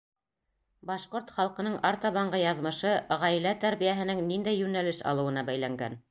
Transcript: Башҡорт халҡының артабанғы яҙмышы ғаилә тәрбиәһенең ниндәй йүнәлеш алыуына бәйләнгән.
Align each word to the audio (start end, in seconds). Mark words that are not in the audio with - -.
Башҡорт 0.91 1.33
халҡының 1.33 1.75
артабанғы 1.89 2.39
яҙмышы 2.43 2.93
ғаилә 3.25 3.51
тәрбиәһенең 3.65 4.23
ниндәй 4.31 4.59
йүнәлеш 4.63 5.03
алыуына 5.13 5.45
бәйләнгән. 5.51 5.99